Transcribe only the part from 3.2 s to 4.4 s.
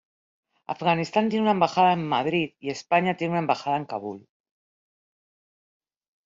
una embajada en Kabul.